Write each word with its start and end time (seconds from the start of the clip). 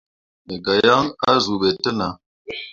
Me 0.45 0.55
gah 0.63 0.77
yaŋ 0.85 1.03
azuu 1.29 1.59
ɓe 1.61 1.69
te 1.81 1.89
nah. 1.97 2.13